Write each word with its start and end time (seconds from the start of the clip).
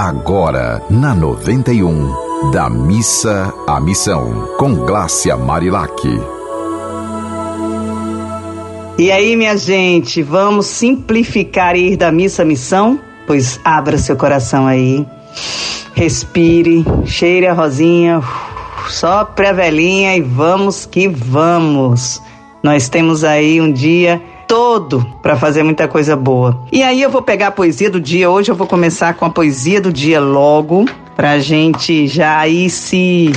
Agora, 0.00 0.80
na 0.88 1.12
91, 1.12 2.52
da 2.52 2.70
missa 2.70 3.52
à 3.66 3.80
missão, 3.80 4.46
com 4.56 4.72
Glácia 4.86 5.36
Marilac. 5.36 6.08
E 8.96 9.10
aí, 9.10 9.34
minha 9.34 9.56
gente, 9.56 10.22
vamos 10.22 10.66
simplificar 10.66 11.74
e 11.74 11.94
ir 11.94 11.96
da 11.96 12.12
missa 12.12 12.42
à 12.42 12.44
missão? 12.44 13.00
Pois 13.26 13.58
abra 13.64 13.98
seu 13.98 14.16
coração 14.16 14.68
aí, 14.68 15.04
respire, 15.94 16.84
cheire 17.04 17.48
a 17.48 17.52
rosinha, 17.52 18.22
sopre 18.88 19.48
a 19.48 19.52
velhinha 19.52 20.16
e 20.16 20.20
vamos 20.20 20.86
que 20.86 21.08
vamos. 21.08 22.22
Nós 22.62 22.88
temos 22.88 23.24
aí 23.24 23.60
um 23.60 23.72
dia 23.72 24.22
todo 24.48 25.06
para 25.22 25.36
fazer 25.36 25.62
muita 25.62 25.86
coisa 25.86 26.16
boa. 26.16 26.66
E 26.72 26.82
aí 26.82 27.02
eu 27.02 27.10
vou 27.10 27.20
pegar 27.20 27.48
a 27.48 27.52
poesia 27.52 27.90
do 27.90 28.00
dia. 28.00 28.30
Hoje 28.30 28.50
eu 28.50 28.56
vou 28.56 28.66
começar 28.66 29.14
com 29.14 29.26
a 29.26 29.30
poesia 29.30 29.80
do 29.80 29.92
dia 29.92 30.18
logo, 30.18 30.86
pra 31.14 31.38
gente 31.38 32.08
já 32.08 32.48
ir 32.48 32.70
se 32.70 33.30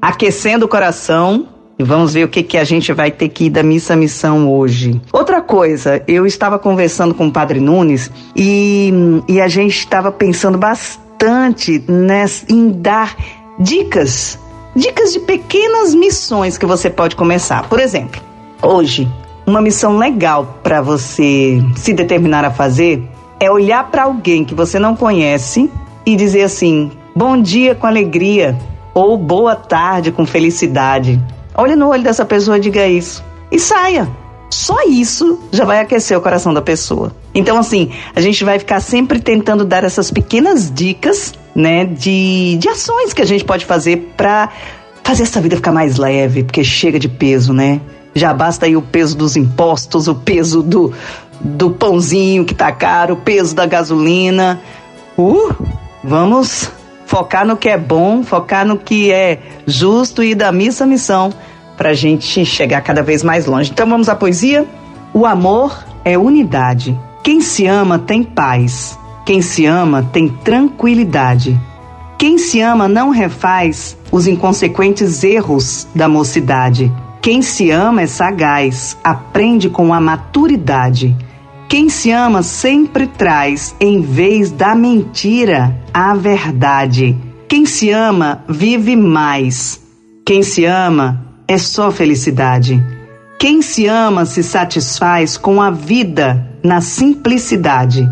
aquecendo 0.00 0.66
o 0.66 0.68
coração. 0.68 1.48
E 1.78 1.84
vamos 1.84 2.12
ver 2.12 2.24
o 2.24 2.28
que, 2.28 2.42
que 2.42 2.58
a 2.58 2.64
gente 2.64 2.92
vai 2.92 3.08
ter 3.08 3.28
que 3.28 3.44
ir 3.44 3.50
da 3.50 3.62
missa 3.62 3.94
missão 3.94 4.52
hoje. 4.52 5.00
Outra 5.12 5.40
coisa, 5.40 6.02
eu 6.08 6.26
estava 6.26 6.58
conversando 6.58 7.14
com 7.14 7.28
o 7.28 7.32
Padre 7.32 7.60
Nunes 7.60 8.10
e, 8.34 8.92
e 9.28 9.40
a 9.40 9.46
gente 9.46 9.78
estava 9.78 10.10
pensando 10.10 10.58
bastante 10.58 11.82
nessa, 11.86 12.52
em 12.52 12.68
dar 12.68 13.16
dicas, 13.60 14.36
dicas 14.74 15.12
de 15.12 15.20
pequenas 15.20 15.94
missões 15.94 16.58
que 16.58 16.66
você 16.66 16.90
pode 16.90 17.14
começar. 17.14 17.68
Por 17.68 17.78
exemplo, 17.78 18.20
hoje 18.60 19.08
uma 19.48 19.62
missão 19.62 19.96
legal 19.96 20.58
para 20.62 20.82
você 20.82 21.62
se 21.74 21.94
determinar 21.94 22.44
a 22.44 22.50
fazer 22.50 23.02
é 23.40 23.50
olhar 23.50 23.90
para 23.90 24.02
alguém 24.02 24.44
que 24.44 24.54
você 24.54 24.78
não 24.78 24.94
conhece 24.94 25.70
e 26.04 26.14
dizer 26.14 26.42
assim: 26.42 26.90
bom 27.16 27.40
dia 27.40 27.74
com 27.74 27.86
alegria 27.86 28.58
ou 28.92 29.16
boa 29.16 29.56
tarde 29.56 30.12
com 30.12 30.26
felicidade. 30.26 31.20
Olhe 31.54 31.74
no 31.74 31.88
olho 31.88 32.02
dessa 32.02 32.24
pessoa 32.24 32.58
e 32.58 32.60
diga 32.60 32.86
isso. 32.86 33.24
E 33.50 33.58
saia. 33.58 34.08
Só 34.50 34.82
isso 34.86 35.38
já 35.52 35.64
vai 35.64 35.80
aquecer 35.80 36.16
o 36.16 36.20
coração 36.20 36.54
da 36.54 36.62
pessoa. 36.62 37.14
Então, 37.34 37.58
assim, 37.58 37.90
a 38.14 38.20
gente 38.20 38.44
vai 38.44 38.58
ficar 38.58 38.80
sempre 38.80 39.18
tentando 39.18 39.64
dar 39.64 39.84
essas 39.84 40.10
pequenas 40.10 40.70
dicas, 40.70 41.34
né, 41.54 41.84
de, 41.84 42.56
de 42.56 42.68
ações 42.68 43.12
que 43.12 43.20
a 43.20 43.26
gente 43.26 43.44
pode 43.44 43.66
fazer 43.66 44.14
para 44.16 44.48
fazer 45.04 45.24
essa 45.24 45.40
vida 45.40 45.56
ficar 45.56 45.72
mais 45.72 45.96
leve, 45.96 46.44
porque 46.44 46.64
chega 46.64 46.98
de 46.98 47.08
peso, 47.08 47.52
né? 47.52 47.80
Já 48.18 48.34
basta 48.34 48.66
aí 48.66 48.76
o 48.76 48.82
peso 48.82 49.16
dos 49.16 49.36
impostos, 49.36 50.08
o 50.08 50.14
peso 50.14 50.60
do, 50.60 50.92
do 51.40 51.70
pãozinho 51.70 52.44
que 52.44 52.54
tá 52.54 52.72
caro, 52.72 53.14
o 53.14 53.16
peso 53.18 53.54
da 53.54 53.64
gasolina. 53.64 54.60
Uh, 55.16 55.54
vamos 56.02 56.70
focar 57.06 57.46
no 57.46 57.56
que 57.56 57.68
é 57.68 57.78
bom, 57.78 58.24
focar 58.24 58.66
no 58.66 58.76
que 58.76 59.12
é 59.12 59.40
justo 59.66 60.22
e 60.22 60.34
da 60.34 60.50
missa 60.50 60.82
à 60.82 60.86
missão 60.86 61.32
para 61.76 61.90
a 61.90 61.94
gente 61.94 62.44
chegar 62.44 62.80
cada 62.80 63.02
vez 63.02 63.22
mais 63.22 63.46
longe. 63.46 63.70
Então 63.70 63.88
vamos 63.88 64.08
à 64.08 64.16
poesia? 64.16 64.66
O 65.14 65.24
amor 65.24 65.86
é 66.04 66.18
unidade. 66.18 66.98
Quem 67.22 67.40
se 67.40 67.66
ama 67.66 68.00
tem 68.00 68.24
paz. 68.24 68.98
Quem 69.24 69.40
se 69.40 69.64
ama 69.64 70.02
tem 70.12 70.28
tranquilidade. 70.28 71.58
Quem 72.18 72.36
se 72.36 72.60
ama 72.60 72.88
não 72.88 73.10
refaz 73.10 73.96
os 74.10 74.26
inconsequentes 74.26 75.22
erros 75.22 75.86
da 75.94 76.08
mocidade. 76.08 76.92
Quem 77.20 77.42
se 77.42 77.70
ama 77.70 78.02
é 78.02 78.06
sagaz, 78.06 78.96
aprende 79.02 79.68
com 79.68 79.92
a 79.92 80.00
maturidade. 80.00 81.16
Quem 81.68 81.88
se 81.88 82.10
ama 82.10 82.42
sempre 82.42 83.06
traz, 83.06 83.74
em 83.80 84.00
vez 84.00 84.50
da 84.50 84.74
mentira, 84.74 85.74
a 85.92 86.14
verdade. 86.14 87.16
Quem 87.48 87.66
se 87.66 87.90
ama 87.90 88.44
vive 88.48 88.96
mais. 88.96 89.80
Quem 90.24 90.42
se 90.42 90.64
ama 90.64 91.26
é 91.46 91.58
só 91.58 91.90
felicidade. 91.90 92.82
Quem 93.38 93.62
se 93.62 93.86
ama 93.86 94.24
se 94.24 94.42
satisfaz 94.42 95.36
com 95.36 95.60
a 95.60 95.70
vida 95.70 96.48
na 96.62 96.80
simplicidade. 96.80 98.08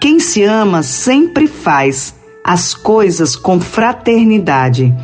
Quem 0.00 0.18
se 0.18 0.42
ama 0.42 0.82
sempre 0.82 1.46
faz 1.46 2.14
as 2.44 2.74
coisas 2.74 3.36
com 3.36 3.60
fraternidade. 3.60 4.94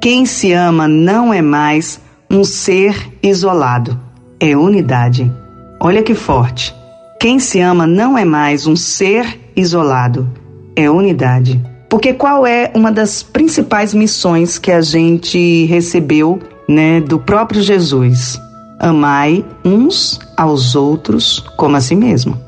Quem 0.00 0.26
se 0.26 0.52
ama 0.52 0.88
não 0.88 1.32
é 1.32 1.42
mais 1.42 2.00
um 2.30 2.44
ser 2.44 3.14
isolado, 3.22 3.98
é 4.38 4.56
unidade. 4.56 5.32
Olha 5.80 6.02
que 6.02 6.14
forte. 6.14 6.74
Quem 7.18 7.38
se 7.38 7.58
ama 7.60 7.86
não 7.86 8.18
é 8.18 8.24
mais 8.24 8.66
um 8.66 8.76
ser 8.76 9.50
isolado, 9.56 10.28
é 10.76 10.90
unidade. 10.90 11.60
Porque 11.88 12.12
qual 12.12 12.46
é 12.46 12.70
uma 12.74 12.92
das 12.92 13.22
principais 13.22 13.94
missões 13.94 14.58
que 14.58 14.70
a 14.70 14.82
gente 14.82 15.64
recebeu, 15.64 16.38
né, 16.68 17.00
do 17.00 17.18
próprio 17.18 17.62
Jesus? 17.62 18.38
Amai 18.78 19.44
uns 19.64 20.20
aos 20.36 20.76
outros 20.76 21.40
como 21.56 21.76
a 21.76 21.80
si 21.80 21.96
mesmo. 21.96 22.38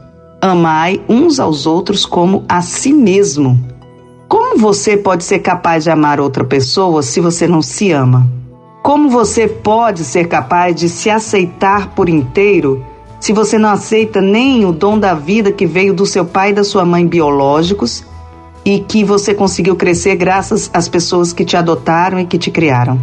Amai 0.40 1.00
uns 1.08 1.40
aos 1.40 1.66
outros 1.66 2.04
como 2.04 2.44
a 2.48 2.60
si 2.60 2.92
mesmo. 2.92 3.58
Como 4.28 4.58
você 4.58 4.96
pode 4.96 5.24
ser 5.24 5.40
capaz 5.40 5.84
de 5.84 5.90
amar 5.90 6.20
outra 6.20 6.44
pessoa 6.44 7.02
se 7.02 7.18
você 7.20 7.48
não 7.48 7.62
se 7.62 7.90
ama? 7.90 8.39
Como 8.82 9.10
você 9.10 9.46
pode 9.46 10.04
ser 10.04 10.26
capaz 10.26 10.74
de 10.74 10.88
se 10.88 11.10
aceitar 11.10 11.88
por 11.88 12.08
inteiro 12.08 12.84
se 13.20 13.32
você 13.32 13.58
não 13.58 13.68
aceita 13.68 14.22
nem 14.22 14.64
o 14.64 14.72
dom 14.72 14.98
da 14.98 15.12
vida 15.12 15.52
que 15.52 15.66
veio 15.66 15.92
do 15.92 16.06
seu 16.06 16.24
pai 16.24 16.50
e 16.50 16.54
da 16.54 16.64
sua 16.64 16.86
mãe 16.86 17.06
biológicos 17.06 18.02
e 18.64 18.80
que 18.80 19.04
você 19.04 19.34
conseguiu 19.34 19.76
crescer 19.76 20.16
graças 20.16 20.70
às 20.72 20.88
pessoas 20.88 21.30
que 21.30 21.44
te 21.44 21.56
adotaram 21.56 22.18
e 22.18 22.24
que 22.24 22.38
te 22.38 22.50
criaram? 22.50 22.98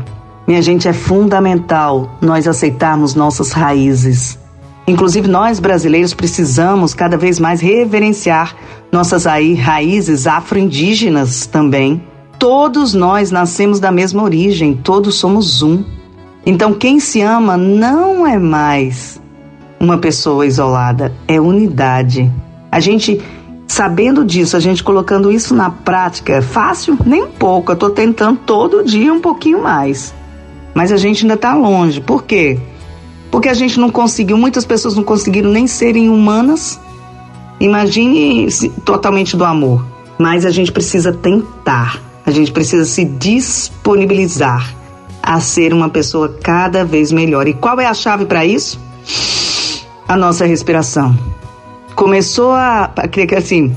Minha 0.47 0.61
gente, 0.63 0.87
é 0.87 0.93
fundamental 0.93 2.09
nós 2.19 2.47
aceitarmos 2.47 3.13
nossas 3.13 3.51
raízes. 3.51 4.39
Inclusive, 4.87 5.27
nós 5.27 5.59
brasileiros 5.59 6.13
precisamos 6.13 6.95
cada 6.95 7.17
vez 7.17 7.39
mais 7.39 7.61
reverenciar 7.61 8.55
nossas 8.91 9.27
aí, 9.27 9.53
raízes 9.53 10.25
afro-indígenas 10.25 11.45
também 11.45 12.01
Todos 12.39 12.93
nós 12.93 13.31
nascemos 13.31 13.79
da 13.79 13.91
mesma 13.91 14.21
origem, 14.21 14.75
todos 14.75 15.15
somos 15.15 15.63
um. 15.63 15.83
Então, 16.45 16.73
quem 16.73 16.99
se 16.99 17.19
ama 17.21 17.57
não 17.57 18.27
é 18.27 18.37
mais 18.37 19.19
uma 19.79 19.97
pessoa 19.97 20.45
isolada, 20.45 21.11
é 21.27 21.41
unidade. 21.41 22.31
A 22.71 22.79
gente, 22.79 23.19
sabendo 23.67 24.23
disso, 24.23 24.55
a 24.55 24.59
gente 24.59 24.83
colocando 24.83 25.31
isso 25.31 25.55
na 25.55 25.71
prática, 25.71 26.33
é 26.33 26.41
fácil? 26.41 26.97
Nem 27.03 27.23
um 27.23 27.31
pouco. 27.31 27.71
Eu 27.71 27.73
estou 27.73 27.89
tentando 27.89 28.39
todo 28.45 28.83
dia 28.83 29.11
um 29.11 29.19
pouquinho 29.19 29.63
mais. 29.63 30.13
Mas 30.75 30.91
a 30.91 30.97
gente 30.97 31.23
ainda 31.23 31.33
está 31.33 31.55
longe. 31.55 31.99
Por 31.99 32.23
quê? 32.23 32.59
Porque 33.31 33.49
a 33.49 33.53
gente 33.55 33.79
não 33.79 33.89
conseguiu, 33.89 34.37
muitas 34.37 34.63
pessoas 34.63 34.95
não 34.95 35.03
conseguiram 35.03 35.49
nem 35.49 35.65
serem 35.65 36.07
humanas. 36.07 36.79
Imagine 37.59 38.47
totalmente 38.85 39.35
do 39.35 39.43
amor. 39.43 39.83
Mas 40.19 40.45
a 40.45 40.51
gente 40.51 40.71
precisa 40.71 41.11
tentar. 41.11 42.06
A 42.27 42.31
gente 42.31 42.51
precisa 42.51 42.83
se 42.83 43.05
disponibilizar 43.05 44.75
a 45.23 45.39
ser 45.39 45.73
uma 45.73 45.87
pessoa 45.87 46.37
cada 46.43 46.83
vez 46.83 47.09
melhor. 47.09 47.47
E 47.47 47.53
qual 47.53 47.79
é 47.79 47.85
a 47.85 47.93
chave 47.93 48.25
para 48.25 48.45
isso? 48.45 48.77
A 50.05 50.17
nossa 50.17 50.45
respiração. 50.45 51.17
Começou 51.95 52.51
a. 52.51 52.91
assim. 53.37 53.73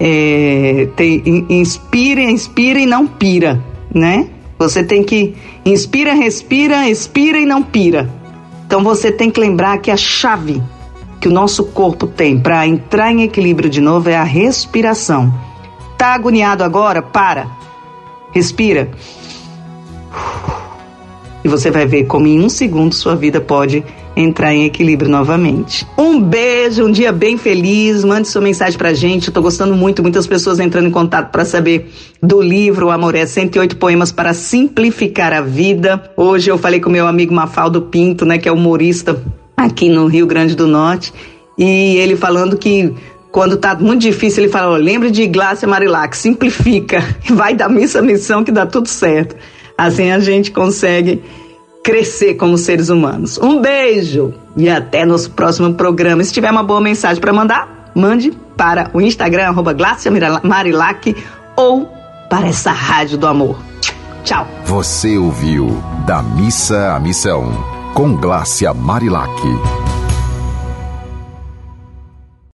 É, 0.00 0.88
tem, 0.96 1.44
inspira, 1.50 2.22
inspira 2.22 2.80
e 2.80 2.86
não 2.86 3.06
pira, 3.06 3.62
né? 3.94 4.30
Você 4.58 4.82
tem 4.82 5.04
que 5.04 5.34
inspira, 5.62 6.14
respira, 6.14 6.88
expira 6.88 7.38
e 7.38 7.44
não 7.44 7.62
pira. 7.62 8.10
Então 8.66 8.82
você 8.82 9.12
tem 9.12 9.30
que 9.30 9.38
lembrar 9.38 9.76
que 9.76 9.90
a 9.90 9.96
chave 9.96 10.62
que 11.20 11.28
o 11.28 11.30
nosso 11.30 11.64
corpo 11.64 12.06
tem 12.06 12.40
para 12.40 12.66
entrar 12.66 13.12
em 13.12 13.24
equilíbrio 13.24 13.68
de 13.68 13.82
novo 13.82 14.08
é 14.08 14.16
a 14.16 14.24
respiração. 14.24 15.30
Tá 15.98 16.14
agoniado 16.14 16.64
agora? 16.64 17.02
Para. 17.02 17.59
Respira. 18.32 18.90
E 21.42 21.48
você 21.48 21.70
vai 21.70 21.86
ver 21.86 22.04
como 22.04 22.26
em 22.26 22.40
um 22.40 22.48
segundo 22.48 22.94
sua 22.94 23.16
vida 23.16 23.40
pode 23.40 23.82
entrar 24.14 24.52
em 24.54 24.64
equilíbrio 24.64 25.10
novamente. 25.10 25.86
Um 25.96 26.20
beijo, 26.20 26.84
um 26.84 26.92
dia 26.92 27.12
bem 27.12 27.38
feliz. 27.38 28.04
Mande 28.04 28.28
sua 28.28 28.42
mensagem 28.42 28.76
pra 28.76 28.92
gente. 28.92 29.28
Eu 29.28 29.34
tô 29.34 29.40
gostando 29.40 29.74
muito, 29.74 30.02
muitas 30.02 30.26
pessoas 30.26 30.60
entrando 30.60 30.88
em 30.88 30.90
contato 30.90 31.30
para 31.30 31.44
saber 31.44 31.90
do 32.22 32.42
livro 32.42 32.86
O 32.86 32.90
Amor 32.90 33.14
é 33.14 33.24
108 33.24 33.76
poemas 33.76 34.12
para 34.12 34.34
simplificar 34.34 35.32
a 35.32 35.40
vida. 35.40 36.12
Hoje 36.16 36.50
eu 36.50 36.58
falei 36.58 36.80
com 36.80 36.90
meu 36.90 37.06
amigo 37.06 37.32
Mafaldo 37.32 37.82
Pinto, 37.82 38.26
né, 38.26 38.36
que 38.36 38.48
é 38.48 38.52
humorista 38.52 39.22
aqui 39.56 39.88
no 39.88 40.06
Rio 40.06 40.26
Grande 40.26 40.54
do 40.54 40.66
Norte, 40.66 41.12
e 41.56 41.96
ele 41.96 42.16
falando 42.16 42.56
que 42.56 42.92
quando 43.30 43.56
tá 43.56 43.74
muito 43.74 44.02
difícil, 44.02 44.44
ele 44.44 44.52
fala: 44.52 44.72
oh, 44.72 44.76
lembre 44.76 45.10
de 45.10 45.26
Glácia 45.26 45.66
Marilac, 45.66 46.16
simplifica, 46.16 47.02
vai 47.30 47.54
da 47.54 47.68
missa 47.68 48.00
à 48.00 48.02
missão 48.02 48.44
que 48.44 48.52
dá 48.52 48.66
tudo 48.66 48.88
certo. 48.88 49.36
Assim 49.76 50.10
a 50.10 50.18
gente 50.18 50.50
consegue 50.50 51.22
crescer 51.82 52.34
como 52.34 52.58
seres 52.58 52.88
humanos. 52.88 53.38
Um 53.38 53.60
beijo 53.60 54.34
e 54.56 54.68
até 54.68 55.06
nosso 55.06 55.30
próximo 55.30 55.72
programa. 55.74 56.22
Se 56.22 56.32
tiver 56.32 56.50
uma 56.50 56.62
boa 56.62 56.80
mensagem 56.80 57.20
para 57.20 57.32
mandar, 57.32 57.90
mande 57.94 58.30
para 58.56 58.90
o 58.92 59.00
Instagram, 59.00 59.44
arroba 59.44 59.74
Marilac 60.42 61.16
ou 61.56 61.90
para 62.28 62.48
essa 62.48 62.70
rádio 62.70 63.16
do 63.16 63.26
amor. 63.26 63.58
Tchau. 64.22 64.46
Você 64.66 65.16
ouviu 65.16 65.82
Da 66.06 66.22
Missa 66.22 66.94
à 66.94 67.00
Missão, 67.00 67.52
com 67.94 68.14
Glácia 68.16 68.74
Marilac. 68.74 69.79